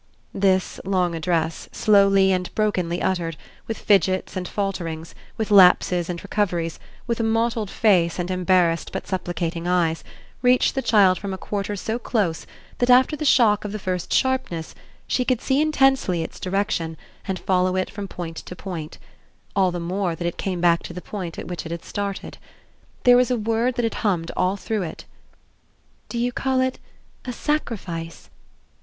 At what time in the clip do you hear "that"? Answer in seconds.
12.79-12.89, 20.15-20.25, 23.75-23.83